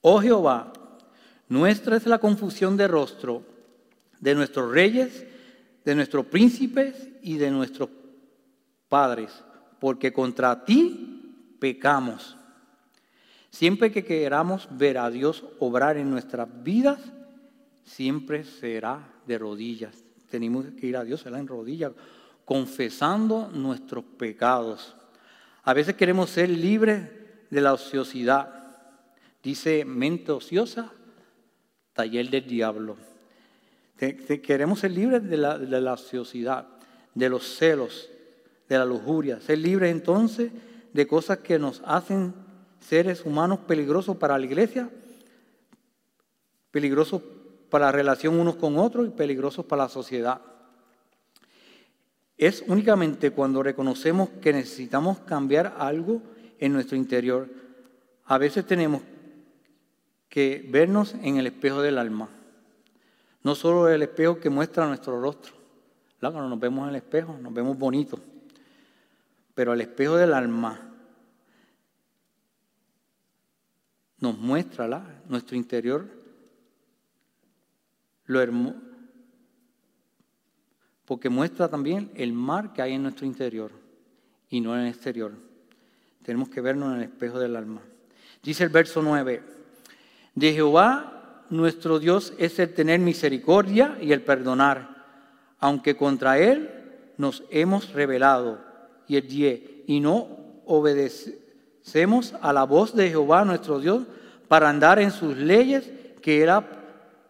[0.00, 0.72] Oh Jehová,
[1.48, 3.44] nuestra es la confusión de rostro
[4.18, 5.24] de nuestros reyes,
[5.84, 7.88] de nuestros príncipes y de nuestros
[8.92, 9.32] padres,
[9.80, 12.36] porque contra ti pecamos.
[13.48, 17.00] Siempre que queramos ver a Dios obrar en nuestras vidas,
[17.86, 19.96] siempre será de rodillas.
[20.28, 21.92] Tenemos que ir a Dios en rodillas,
[22.44, 24.94] confesando nuestros pecados.
[25.62, 27.08] A veces queremos ser libres
[27.48, 28.76] de la ociosidad.
[29.42, 30.92] Dice mente ociosa,
[31.94, 32.98] taller del diablo.
[33.96, 36.66] Queremos ser libres de la, de la ociosidad,
[37.14, 38.11] de los celos,
[38.68, 39.40] de la lujuria.
[39.40, 40.50] Ser libres entonces
[40.92, 42.34] de cosas que nos hacen
[42.80, 44.90] seres humanos peligrosos para la iglesia,
[46.70, 47.22] peligrosos
[47.70, 50.40] para la relación unos con otros y peligrosos para la sociedad.
[52.36, 56.20] Es únicamente cuando reconocemos que necesitamos cambiar algo
[56.58, 57.48] en nuestro interior.
[58.24, 59.02] A veces tenemos
[60.28, 62.28] que vernos en el espejo del alma.
[63.42, 65.52] No solo el espejo que muestra nuestro rostro.
[66.20, 68.20] Cuando nos vemos en el espejo, nos vemos bonitos.
[69.54, 70.80] Pero el espejo del alma
[74.18, 76.06] nos muestra nuestro interior,
[78.26, 78.76] lo hermoso,
[81.04, 83.72] porque muestra también el mar que hay en nuestro interior
[84.48, 85.32] y no en el exterior.
[86.22, 87.82] Tenemos que vernos en el espejo del alma.
[88.42, 89.42] Dice el verso 9,
[90.34, 95.04] de Jehová nuestro Dios es el tener misericordia y el perdonar,
[95.58, 96.70] aunque contra Él
[97.18, 98.71] nos hemos rebelado.
[99.12, 100.26] Y el 10, y no
[100.64, 101.38] obedece,
[101.82, 104.04] Semos a la voz de Jehová nuestro Dios
[104.48, 105.90] para andar en sus leyes
[106.22, 106.66] que, era,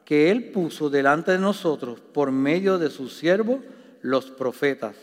[0.04, 3.58] que Él puso delante de nosotros por medio de sus siervos,
[4.00, 4.94] los profetas.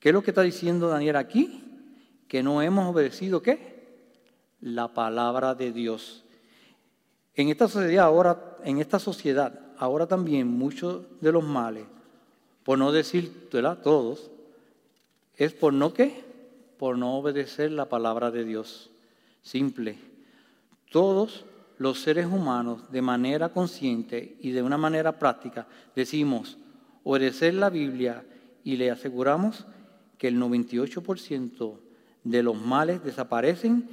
[0.00, 1.62] ¿Qué es lo que está diciendo Daniel aquí?
[2.26, 4.06] Que no hemos obedecido qué?
[4.62, 6.24] La palabra de Dios.
[7.34, 11.84] En esta sociedad ahora, en esta sociedad, ahora también muchos de los males,
[12.64, 14.30] por no decir todos,
[15.36, 16.26] es por no qué?
[16.78, 18.90] por no obedecer la palabra de Dios.
[19.42, 19.98] Simple.
[20.90, 21.44] Todos
[21.78, 26.58] los seres humanos, de manera consciente y de una manera práctica, decimos
[27.04, 28.24] obedecer la Biblia
[28.64, 29.66] y le aseguramos
[30.18, 31.78] que el 98%
[32.24, 33.88] de los males desaparecen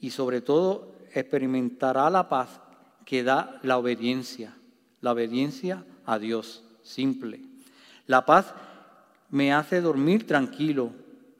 [0.00, 2.60] y sobre todo experimentará la paz
[3.04, 4.54] que da la obediencia,
[5.00, 7.40] la obediencia a Dios, simple.
[8.06, 8.54] La paz
[9.30, 10.92] me hace dormir tranquilo,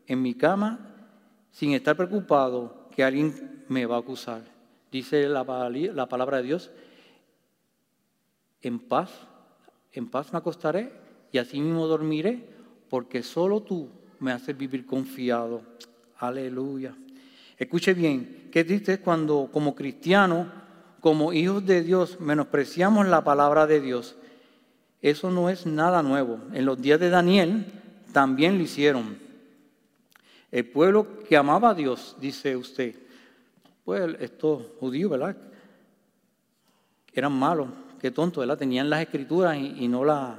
[0.06, 0.88] en mi cama
[1.50, 4.42] sin estar preocupado que alguien me va a acusar.
[4.90, 6.70] Dice la, palabra de Dios,
[8.62, 9.10] en paz,
[9.92, 10.92] en paz me acostaré
[11.30, 12.48] y así mismo dormiré,
[12.88, 15.62] porque solo tú me haces vivir confiado.
[16.18, 16.94] Aleluya.
[17.58, 20.46] Escuche bien, qué triste cuando como cristianos,
[21.00, 24.16] como hijos de Dios, menospreciamos la palabra de Dios.
[25.02, 26.40] Eso no es nada nuevo.
[26.52, 27.66] En los días de Daniel
[28.18, 29.16] también lo hicieron.
[30.50, 32.96] El pueblo que amaba a Dios, dice usted,
[33.84, 35.36] pues estos judíos, ¿verdad?
[37.12, 37.68] Eran malos,
[38.00, 38.58] qué tontos, ¿verdad?
[38.58, 40.36] Tenían las escrituras y, no la,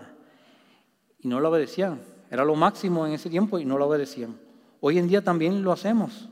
[1.22, 2.02] y no la obedecían.
[2.30, 4.38] Era lo máximo en ese tiempo y no la obedecían.
[4.82, 6.28] Hoy en día también lo hacemos.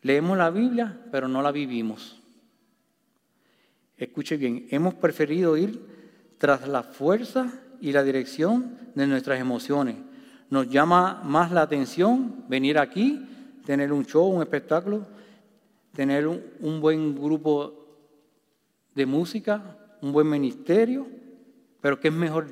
[0.00, 2.22] Leemos la Biblia, pero no la vivimos.
[3.96, 5.84] Escuche bien, hemos preferido ir
[6.38, 9.96] tras la fuerza y la dirección de nuestras emociones
[10.50, 13.24] nos llama más la atención venir aquí,
[13.64, 15.06] tener un show, un espectáculo,
[15.92, 17.72] tener un, buen grupo
[18.94, 21.06] de música, un buen ministerio,
[21.80, 22.46] pero ¿qué es mejor?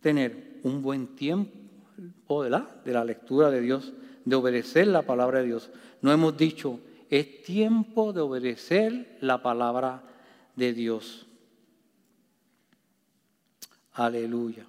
[0.00, 3.92] Tener un buen tiempo de de la lectura de Dios,
[4.24, 5.70] de obedecer la palabra de Dios.
[6.00, 10.02] No hemos dicho, es tiempo de obedecer la palabra
[10.56, 11.26] de Dios.
[13.94, 14.66] Aleluya.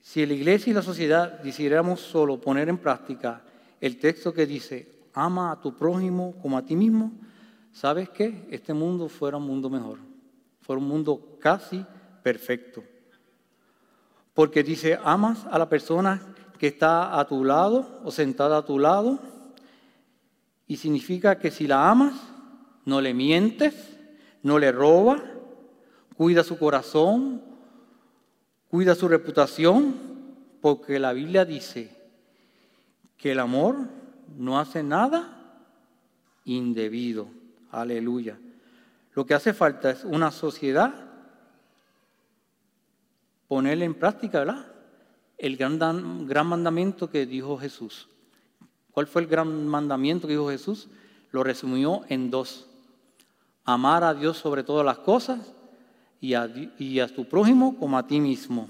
[0.00, 3.42] Si la iglesia y la sociedad decidiéramos solo poner en práctica
[3.80, 7.12] el texto que dice, ama a tu prójimo como a ti mismo,
[7.72, 8.46] ¿sabes qué?
[8.50, 9.98] Este mundo fuera un mundo mejor,
[10.60, 11.84] fuera un mundo casi
[12.22, 12.84] perfecto.
[14.34, 18.78] Porque dice, amas a la persona que está a tu lado o sentada a tu
[18.78, 19.18] lado,
[20.68, 22.14] y significa que si la amas,
[22.84, 23.93] no le mientes,
[24.44, 25.22] no le robas,
[26.16, 27.42] cuida su corazón,
[28.68, 29.96] cuida su reputación,
[30.60, 31.96] porque la Biblia dice
[33.16, 33.88] que el amor
[34.36, 35.60] no hace nada
[36.44, 37.26] indebido.
[37.70, 38.38] Aleluya.
[39.14, 40.92] Lo que hace falta es una sociedad
[43.48, 44.66] ponerle en práctica, ¿verdad?
[45.38, 48.08] El gran, gran mandamiento que dijo Jesús.
[48.90, 50.88] ¿Cuál fue el gran mandamiento que dijo Jesús?
[51.30, 52.68] Lo resumió en dos.
[53.64, 55.40] Amar a Dios sobre todas las cosas
[56.20, 58.68] y a, tu prójimo como a ti mismo.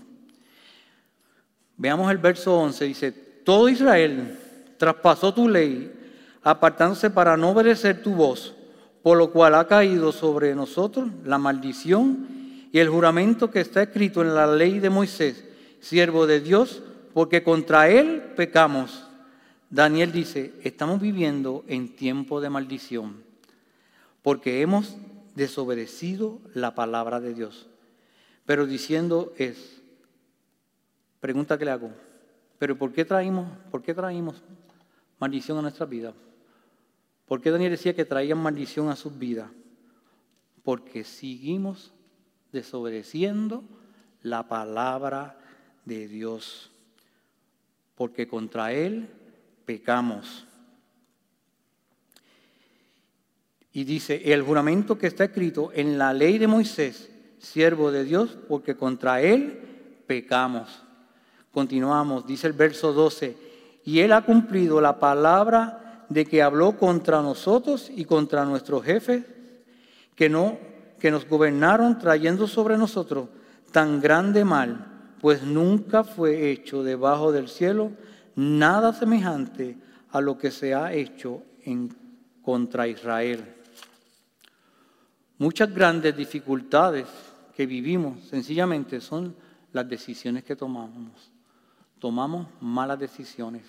[1.77, 2.85] Veamos el verso 11.
[2.85, 4.39] Dice, todo Israel
[4.77, 5.93] traspasó tu ley,
[6.43, 8.55] apartándose para no obedecer tu voz,
[9.03, 12.27] por lo cual ha caído sobre nosotros la maldición
[12.73, 15.45] y el juramento que está escrito en la ley de Moisés,
[15.81, 19.05] siervo de Dios, porque contra él pecamos.
[19.71, 23.23] Daniel dice, estamos viviendo en tiempo de maldición,
[24.25, 24.97] porque hemos
[25.35, 27.69] desobedecido la palabra de Dios.
[28.47, 29.83] Pero diciendo es,
[31.21, 31.91] pregunta que le hago,
[32.59, 34.43] pero ¿por qué traímos, por qué traímos
[35.19, 36.15] maldición a nuestra vida?
[37.27, 39.51] ¿Por qué Daniel decía que traían maldición a sus vidas?
[40.63, 41.93] Porque seguimos
[42.51, 43.63] desobedeciendo
[44.23, 45.39] la palabra
[45.85, 46.71] de Dios.
[47.95, 49.07] Porque contra Él
[49.67, 50.47] pecamos.
[53.75, 57.11] Y dice, el juramento que está escrito en la ley de Moisés,
[57.41, 59.61] siervo de Dios, porque contra Él
[60.07, 60.83] pecamos.
[61.51, 63.37] Continuamos, dice el verso 12,
[63.85, 69.25] y Él ha cumplido la palabra de que habló contra nosotros y contra nuestros jefes,
[70.15, 70.57] que, no,
[71.01, 73.29] que nos gobernaron trayendo sobre nosotros
[73.73, 77.91] tan grande mal, pues nunca fue hecho debajo del cielo
[78.37, 79.77] nada semejante
[80.11, 81.93] a lo que se ha hecho en
[82.41, 83.45] contra Israel.
[85.45, 87.07] Muchas grandes dificultades
[87.55, 89.37] que vivimos sencillamente son
[89.73, 91.31] las decisiones que tomamos.
[91.99, 93.67] Tomamos malas decisiones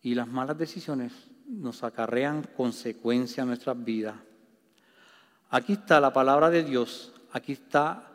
[0.00, 1.12] y las malas decisiones
[1.46, 4.14] nos acarrean consecuencias en nuestras vidas.
[5.50, 8.10] Aquí está la palabra de Dios, aquí está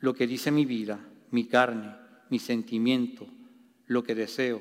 [0.00, 0.98] lo que dice mi vida,
[1.30, 1.94] mi carne,
[2.30, 3.28] mi sentimiento,
[3.86, 4.60] lo que deseo.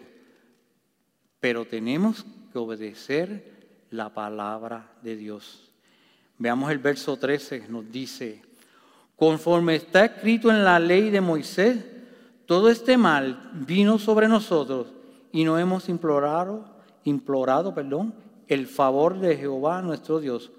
[1.40, 3.59] Pero tenemos que obedecer
[3.92, 5.70] la palabra de Dios.
[6.38, 8.42] Veamos el verso 13, nos dice,
[9.16, 11.84] conforme está escrito en la ley de Moisés,
[12.46, 14.88] todo este mal vino sobre nosotros
[15.32, 16.66] y no hemos implorado,
[17.04, 18.14] implorado, perdón,
[18.48, 20.52] el favor de Jehová nuestro Dios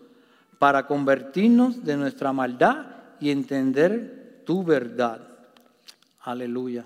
[0.58, 2.86] para convertirnos de nuestra maldad
[3.18, 5.20] y entender tu verdad.
[6.20, 6.84] Aleluya.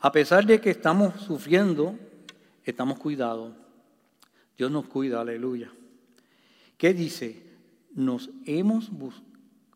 [0.00, 1.98] A pesar de que estamos sufriendo,
[2.70, 3.54] estamos cuidados.
[4.56, 5.72] Dios nos cuida, aleluya.
[6.76, 7.42] ¿Qué dice?
[7.94, 8.90] Nos hemos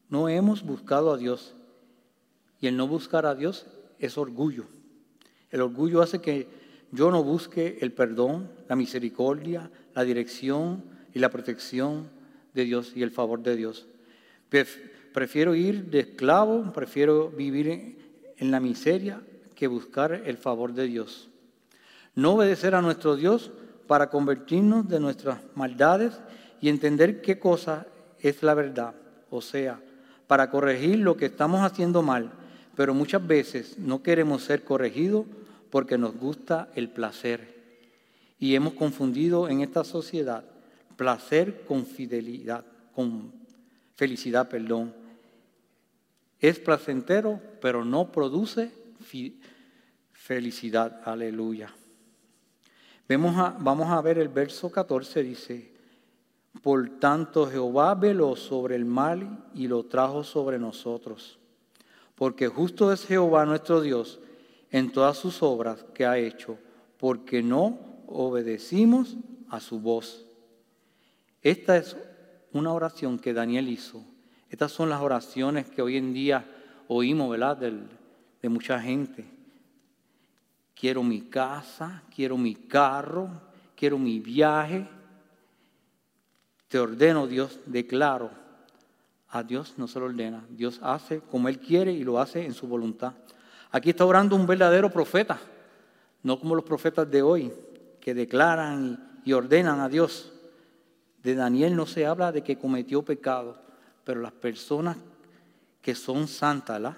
[0.09, 1.55] no hemos buscado a Dios.
[2.61, 3.67] Y el no buscar a Dios
[3.99, 4.67] es orgullo.
[5.51, 6.49] El orgullo hace que
[6.93, 12.11] yo no busque el perdón, la misericordia, la dirección y la protección
[12.53, 13.87] de Dios y el favor de Dios.
[14.51, 19.23] Prefiero ir de esclavo, prefiero vivir en la miseria
[19.55, 21.32] que buscar el favor de Dios.
[22.15, 23.51] No obedecer a nuestro Dios
[23.87, 26.21] para convertirnos de nuestras maldades
[26.61, 27.87] y entender qué cosa
[28.21, 28.95] es la verdad,
[29.31, 29.81] o sea,
[30.27, 32.33] para corregir lo que estamos haciendo mal,
[32.77, 35.27] pero muchas veces no queremos ser corregidos
[35.71, 37.53] porque nos gusta el placer.
[38.39, 40.45] Y hemos confundido en esta sociedad
[40.97, 43.33] placer con fidelidad, con
[43.97, 44.95] felicidad, perdón.
[46.39, 48.71] Es placentero, pero no produce
[50.13, 51.01] felicidad.
[51.05, 51.73] Aleluya.
[53.17, 55.73] Vamos a ver el verso 14, dice,
[56.63, 61.39] por tanto Jehová veló sobre el mal y lo trajo sobre nosotros.
[62.15, 64.21] Porque justo es Jehová nuestro Dios
[64.71, 66.59] en todas sus obras que ha hecho,
[66.99, 69.17] porque no obedecimos
[69.49, 70.25] a su voz.
[71.43, 71.97] Esta es
[72.53, 74.05] una oración que Daniel hizo.
[74.51, 76.45] Estas son las oraciones que hoy en día
[76.89, 77.57] oímos, ¿verdad?
[77.57, 79.25] de mucha gente.
[80.75, 83.29] Quiero mi casa, quiero mi carro,
[83.77, 84.89] quiero mi viaje.
[86.69, 88.31] Te ordeno, Dios, declaro.
[89.29, 90.45] A Dios no se lo ordena.
[90.51, 93.15] Dios hace como Él quiere y lo hace en su voluntad.
[93.71, 95.41] Aquí está orando un verdadero profeta,
[96.23, 97.53] no como los profetas de hoy,
[98.01, 100.33] que declaran y ordenan a Dios.
[101.23, 103.57] De Daniel no se habla de que cometió pecado,
[104.05, 104.97] pero las personas
[105.81, 106.95] que son santas,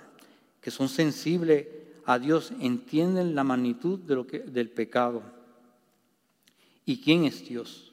[0.60, 1.66] que son sensibles
[2.06, 5.22] a Dios, entienden la magnitud de lo que, del pecado.
[6.84, 7.92] ¿Y quién es Dios?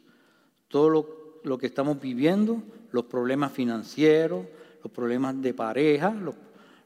[0.67, 4.45] Todo lo, lo que estamos viviendo, los problemas financieros,
[4.83, 6.35] los problemas de pareja, los,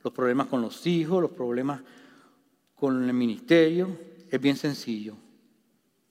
[0.03, 1.81] los problemas con los hijos, los problemas
[2.75, 3.97] con el ministerio.
[4.29, 5.15] Es bien sencillo.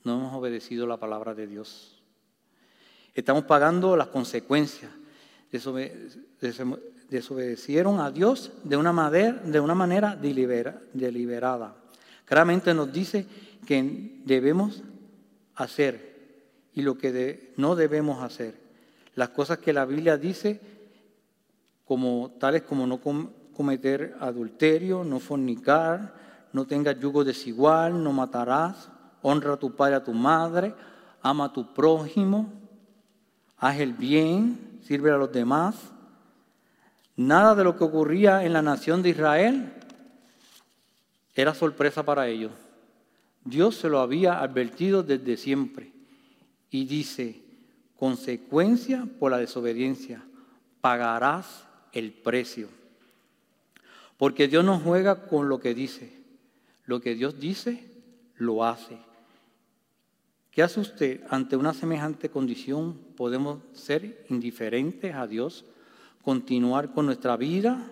[0.03, 2.03] No hemos obedecido la palabra de Dios.
[3.15, 4.91] Estamos pagando las consecuencias.
[7.11, 11.77] Desobedecieron a Dios de una manera, de una manera deliberada.
[12.25, 13.27] Claramente nos dice
[13.67, 14.83] que debemos
[15.55, 16.15] hacer
[16.75, 18.59] y lo que no debemos hacer.
[19.15, 20.61] Las cosas que la Biblia dice,
[21.85, 23.01] como tales como no
[23.53, 26.15] cometer adulterio, no fornicar,
[26.53, 28.91] no tengas yugo desigual, no matarás,
[29.23, 30.75] honra a tu padre a tu madre,
[31.23, 32.53] ama a tu prójimo,
[33.57, 35.75] haz el bien, sirve a los demás.
[37.17, 39.73] Nada de lo que ocurría en la nación de Israel
[41.35, 42.53] era sorpresa para ellos.
[43.45, 45.93] Dios se lo había advertido desde siempre
[46.71, 47.43] y dice,
[47.97, 50.23] consecuencia por la desobediencia,
[50.81, 52.69] pagarás el precio.
[54.17, 56.13] Porque Dios no juega con lo que dice.
[56.87, 57.85] Lo que Dios dice,
[58.37, 58.99] lo hace.
[60.51, 62.99] ¿Qué hace usted ante una semejante condición?
[63.17, 65.65] ¿Podemos ser indiferentes a Dios?
[66.25, 67.91] ¿Continuar con nuestra vida?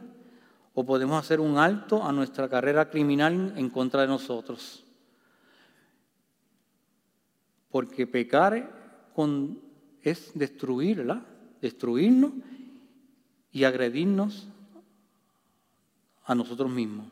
[0.73, 4.83] ¿O podemos hacer un alto a nuestra carrera criminal en contra de nosotros?
[7.71, 8.71] Porque pecar
[10.01, 11.23] es destruirla,
[11.61, 12.33] destruirnos
[13.53, 14.49] y agredirnos
[16.25, 17.09] a nosotros mismos.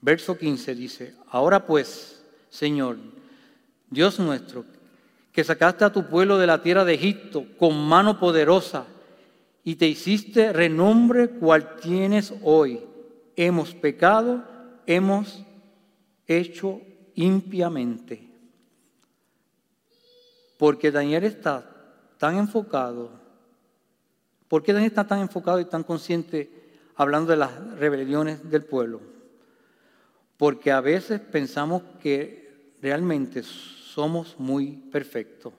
[0.00, 2.98] Verso 15 dice, ahora pues, Señor,
[3.90, 4.64] Dios nuestro,
[5.32, 8.86] que sacaste a tu pueblo de la tierra de Egipto con mano poderosa
[9.66, 12.80] y te hiciste renombre cual tienes hoy.
[13.34, 14.44] Hemos pecado,
[14.86, 15.44] hemos
[16.28, 16.80] hecho
[17.16, 18.30] impiamente.
[20.56, 21.68] Porque Daniel está
[22.16, 23.10] tan enfocado,
[24.46, 26.48] porque Daniel está tan enfocado y tan consciente
[26.94, 29.00] hablando de las rebeliones del pueblo?
[30.36, 35.52] Porque a veces pensamos que realmente somos muy perfectos.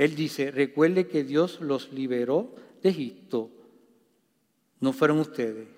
[0.00, 3.50] Él dice, recuerde que Dios los liberó de Egipto.
[4.80, 5.68] No fueron ustedes,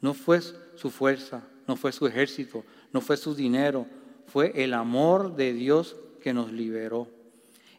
[0.00, 3.86] no fue su fuerza, no fue su ejército, no fue su dinero,
[4.24, 7.06] fue el amor de Dios que nos liberó.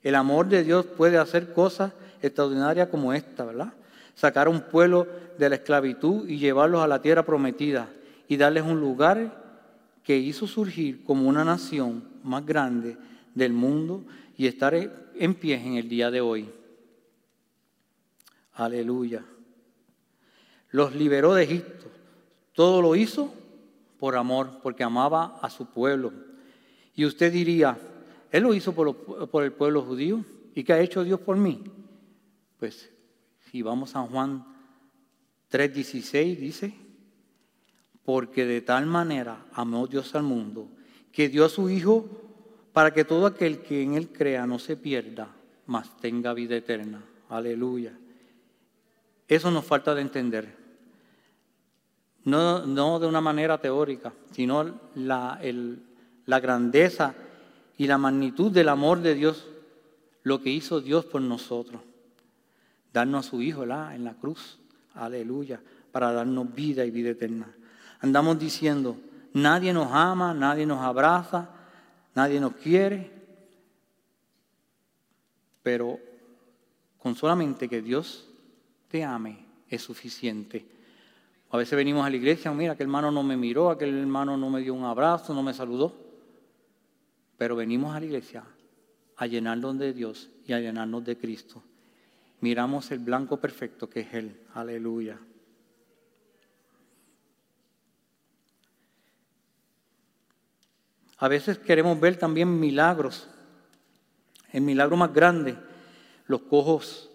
[0.04, 3.74] El amor de Dios puede hacer cosas extraordinarias como esta, ¿verdad?
[4.14, 5.08] Sacar a un pueblo
[5.40, 7.90] de la esclavitud y llevarlos a la tierra prometida
[8.28, 9.66] y darles un lugar
[10.04, 12.98] que hizo surgir como una nación más grande
[13.34, 14.04] del mundo
[14.38, 16.50] y estar en pie en el día de hoy.
[18.54, 19.24] Aleluya.
[20.72, 21.88] Los liberó de Egipto.
[22.54, 23.34] Todo lo hizo
[24.00, 26.12] por amor, porque amaba a su pueblo.
[26.96, 27.78] Y usted diría,
[28.32, 30.26] Él lo hizo por, el pueblo judío.
[30.54, 31.64] ¿Y qué ha hecho Dios por mí?
[32.58, 32.90] Pues
[33.52, 34.46] si vamos a Juan
[35.52, 36.74] 3:16, dice,
[38.04, 40.68] porque de tal manera amó Dios al mundo,
[41.12, 42.21] que dio a su Hijo
[42.74, 45.28] para que todo aquel que en Él crea no se pierda,
[45.66, 47.04] mas tenga vida eterna.
[47.30, 47.94] Aleluya.
[49.28, 50.56] Eso nos falta de entender.
[52.24, 55.40] No, no de una manera teórica, sino la,
[56.26, 57.16] la grandeza
[57.78, 59.48] y la magnitud del amor de Dios,
[60.24, 61.82] lo que hizo Dios por nosotros.
[62.94, 64.60] Darnos a su Hijo en la cruz.
[64.94, 65.60] Aleluya.
[65.92, 67.48] Para darnos vida y vida eterna.
[68.02, 68.98] Andamos diciendo,
[69.34, 71.50] nadie nos ama, nadie nos abraza,
[72.16, 73.12] nadie nos quiere,
[75.64, 76.00] pero
[76.98, 78.28] con solamente que Dios
[78.88, 80.66] te ame es suficiente.
[81.50, 84.50] A veces venimos a la iglesia, mira, aquel hermano no me miró, aquel hermano no
[84.50, 85.94] me dio un abrazo, no me saludó.
[87.38, 88.44] Pero venimos a la iglesia
[89.18, 91.64] a llenarnos de Dios y a llenarnos de Cristo.
[92.40, 94.42] Miramos el blanco perfecto que es Él.
[94.54, 95.20] Aleluya.
[101.22, 103.28] A veces queremos ver también milagros.
[104.52, 105.56] El milagro más grande,
[106.26, 107.12] los cojos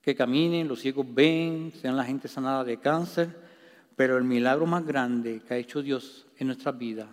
[0.00, 3.36] que caminen, los ciegos ven, sean la gente sanada de cáncer,
[3.96, 7.08] pero el milagro más grande que ha hecho Dios en nuestras vidas,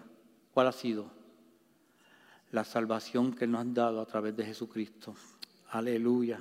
[0.54, 1.10] ¿cuál ha sido?
[2.52, 5.16] La salvación que nos ha dado a través de Jesucristo.
[5.72, 6.40] Aleluya.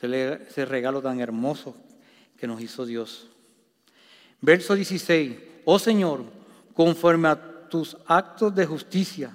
[0.00, 1.74] Ese regalo tan hermoso
[2.36, 3.26] que nos hizo Dios.
[4.42, 5.34] Verso 16.
[5.64, 6.24] Oh Señor,
[6.74, 9.32] conforme a tus actos de justicia.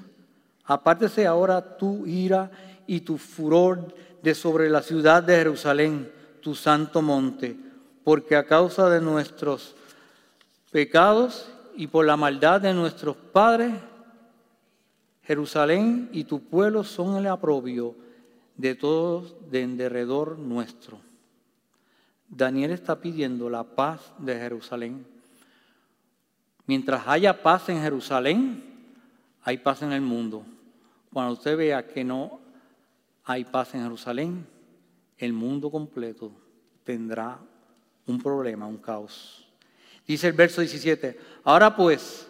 [0.65, 2.49] Apártese ahora tu ira
[2.87, 6.11] y tu furor de sobre la ciudad de Jerusalén,
[6.41, 7.57] tu santo monte,
[8.03, 9.75] porque a causa de nuestros
[10.71, 13.73] pecados y por la maldad de nuestros padres,
[15.23, 17.95] Jerusalén y tu pueblo son el aprobio
[18.57, 20.99] de todos de en derredor nuestro.
[22.27, 25.12] Daniel está pidiendo la paz de Jerusalén.
[26.65, 28.63] Mientras haya paz en Jerusalén,
[29.43, 30.45] hay paz en el mundo.
[31.11, 32.39] Cuando usted vea que no
[33.25, 34.47] hay paz en Jerusalén,
[35.17, 36.31] el mundo completo
[36.83, 37.39] tendrá
[38.07, 39.45] un problema, un caos.
[40.07, 42.27] Dice el verso 17, ahora pues,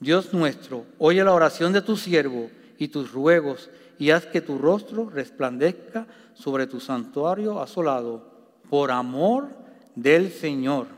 [0.00, 4.58] Dios nuestro, oye la oración de tu siervo y tus ruegos y haz que tu
[4.58, 8.30] rostro resplandezca sobre tu santuario asolado
[8.68, 9.48] por amor
[9.94, 10.88] del Señor.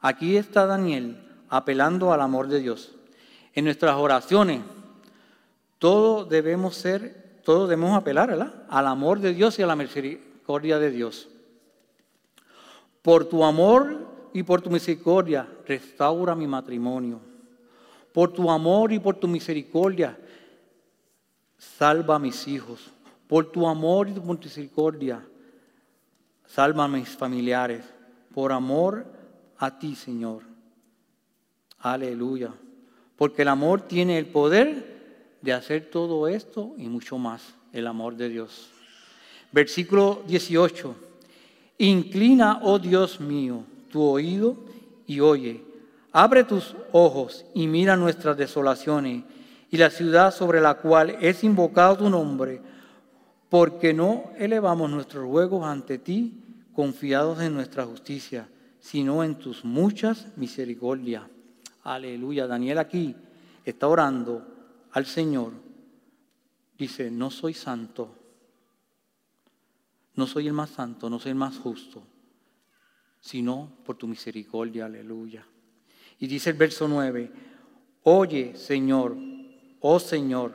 [0.00, 2.92] Aquí está Daniel apelando al amor de Dios.
[3.52, 4.62] En nuestras oraciones,
[5.78, 10.90] todo debemos ser, todos debemos apelar al amor de Dios y a la misericordia de
[10.90, 11.28] Dios.
[13.02, 17.20] Por tu amor y por tu misericordia, restaura mi matrimonio.
[18.14, 20.18] Por tu amor y por tu misericordia,
[21.58, 22.90] salva a mis hijos.
[23.28, 25.22] Por tu amor y tu misericordia,
[26.46, 27.84] salva a mis familiares.
[28.32, 29.04] Por amor
[29.58, 30.51] a ti, Señor.
[31.82, 32.52] Aleluya.
[33.16, 37.54] Porque el amor tiene el poder de hacer todo esto y mucho más.
[37.72, 38.68] El amor de Dios.
[39.50, 40.94] Versículo 18.
[41.78, 44.56] Inclina, oh Dios mío, tu oído
[45.06, 45.62] y oye.
[46.12, 49.24] Abre tus ojos y mira nuestras desolaciones
[49.70, 52.60] y la ciudad sobre la cual es invocado tu nombre,
[53.48, 56.34] porque no elevamos nuestros ruegos ante ti
[56.74, 58.46] confiados en nuestra justicia,
[58.80, 61.22] sino en tus muchas misericordias.
[61.82, 62.46] Aleluya.
[62.46, 63.14] Daniel aquí
[63.64, 64.46] está orando
[64.92, 65.52] al Señor.
[66.78, 68.14] Dice, no soy santo,
[70.14, 72.02] no soy el más santo, no soy el más justo,
[73.20, 74.86] sino por tu misericordia.
[74.86, 75.46] Aleluya.
[76.18, 77.30] Y dice el verso 9,
[78.04, 79.16] oye Señor,
[79.80, 80.54] oh Señor,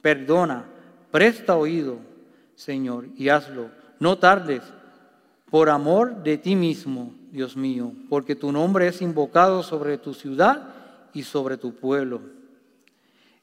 [0.00, 0.64] perdona,
[1.10, 1.98] presta oído,
[2.54, 3.70] Señor, y hazlo.
[3.98, 4.62] No tardes,
[5.50, 10.74] por amor de ti mismo, Dios mío, porque tu nombre es invocado sobre tu ciudad
[11.12, 12.20] y sobre tu pueblo.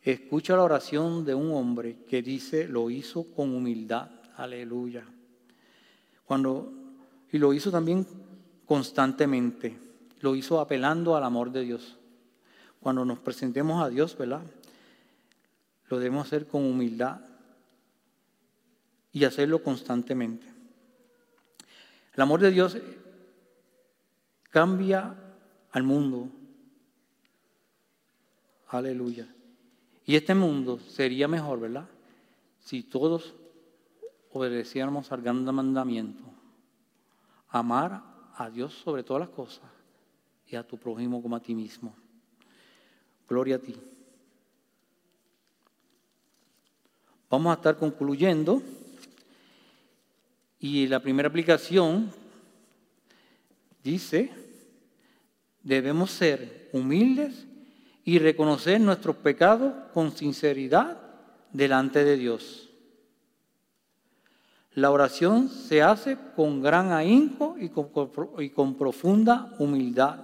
[0.03, 4.09] Escucha la oración de un hombre que dice, lo hizo con humildad.
[4.35, 5.05] Aleluya.
[6.25, 6.71] Cuando,
[7.31, 8.05] y lo hizo también
[8.65, 9.77] constantemente.
[10.19, 11.97] Lo hizo apelando al amor de Dios.
[12.79, 14.41] Cuando nos presentemos a Dios, ¿verdad?
[15.89, 17.21] Lo debemos hacer con humildad
[19.11, 20.45] y hacerlo constantemente.
[22.13, 22.77] El amor de Dios
[24.49, 25.15] cambia
[25.71, 26.29] al mundo.
[28.69, 29.27] Aleluya.
[30.05, 31.87] Y este mundo sería mejor, ¿verdad?
[32.59, 33.35] Si todos
[34.31, 36.23] obedeciéramos al gran mandamiento.
[37.49, 38.03] Amar
[38.35, 39.65] a Dios sobre todas las cosas
[40.47, 41.93] y a tu prójimo como a ti mismo.
[43.27, 43.75] Gloria a ti.
[47.29, 48.61] Vamos a estar concluyendo.
[50.59, 52.11] Y la primera aplicación
[53.91, 54.31] dice,
[55.63, 57.47] debemos ser humildes
[58.03, 60.97] y reconocer nuestros pecados con sinceridad
[61.53, 62.69] delante de Dios.
[64.73, 70.19] La oración se hace con gran ahínco y con, profunda humildad.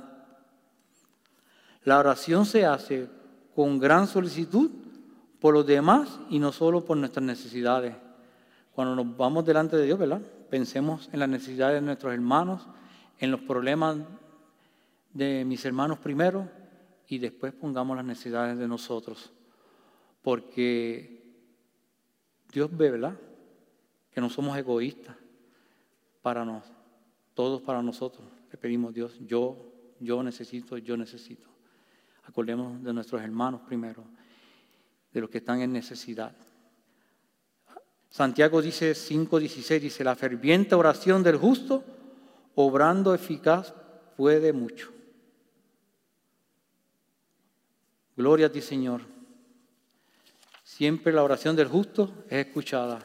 [1.85, 3.07] La oración se hace
[3.55, 4.69] con gran solicitud
[5.39, 7.95] por los demás y no solo por nuestras necesidades.
[8.73, 9.99] Cuando nos vamos delante de Dios.
[10.49, 12.61] Pensemos en las necesidades de nuestros hermanos,
[13.23, 13.99] en los problemas
[15.13, 16.49] de mis hermanos primero
[17.07, 19.31] y después pongamos las necesidades de nosotros.
[20.21, 21.23] Porque
[22.51, 23.17] Dios ve, ¿verdad?
[24.11, 25.15] Que no somos egoístas
[26.21, 26.65] para nos,
[27.33, 28.27] todos para nosotros.
[28.51, 29.71] Le pedimos Dios, yo,
[30.01, 31.47] yo necesito, yo necesito.
[32.25, 34.03] Acordemos de nuestros hermanos primero,
[35.13, 36.35] de los que están en necesidad.
[38.09, 41.85] Santiago dice 5.16, dice, la ferviente oración del justo,
[42.55, 43.73] obrando eficaz,
[44.15, 44.91] puede mucho.
[48.15, 49.01] Gloria a ti, Señor.
[50.63, 52.99] Siempre la oración del justo es escuchada.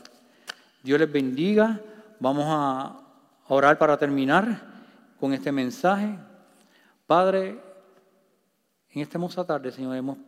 [0.83, 1.81] Dios les bendiga.
[2.21, 3.01] Vamos a
[3.49, 4.63] orar para terminar
[5.19, 6.19] con este mensaje.
[7.07, 7.61] Padre,
[8.91, 10.19] en esta hermosa tarde, Señor, hemos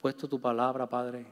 [0.00, 1.26] puesto tu palabra, Padre.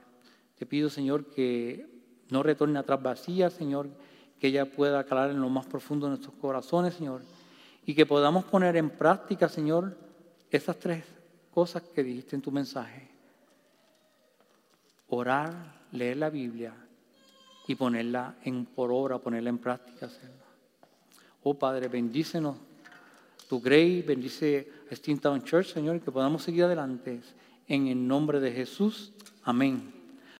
[0.56, 1.86] Te pido, Señor, que
[2.30, 3.88] no retorne atrás vacía, Señor,
[4.42, 7.22] que ella pueda calar en lo más profundo de nuestros corazones, Señor,
[7.86, 9.96] y que podamos poner en práctica, Señor,
[10.50, 11.04] esas tres
[11.54, 13.08] cosas que dijiste en tu mensaje.
[15.10, 16.74] Orar, leer la Biblia
[17.68, 20.08] y ponerla en, por obra, ponerla en práctica.
[20.08, 20.34] Señor.
[21.44, 22.56] Oh Padre, bendícenos
[23.48, 27.20] tu grace, bendice a Town Church, Señor, que podamos seguir adelante.
[27.68, 29.12] En el nombre de Jesús.
[29.44, 30.01] Amén.